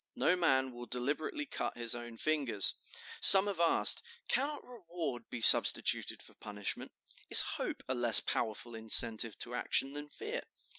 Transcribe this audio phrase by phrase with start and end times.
[0.15, 2.73] No man will deliberately cut his own fingers.
[3.21, 6.91] Some have asked, 'Cannot reward be substituted for punishment?
[7.29, 10.41] Is hope a less powerful incentive to action than fear?